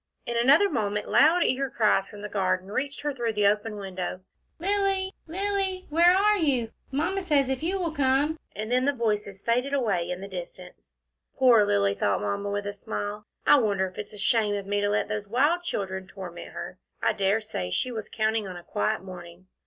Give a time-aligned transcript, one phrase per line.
[0.25, 4.21] In another moment loud eager cries from the garden reached her through the open window.
[4.57, 6.71] "Lilly, Lilly, where are you?
[6.91, 10.95] Mamma says if you will come" and then the voices faded away in the distance.
[11.37, 13.27] "Poor Lilly," thought Mamma, with a smile.
[13.45, 16.79] "I wonder if it's a shame of me to let those wild children torment her.
[16.99, 19.49] I dare say she was counting on a quiet morning."